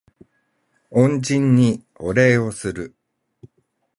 [0.89, 2.95] 恩人にお礼をする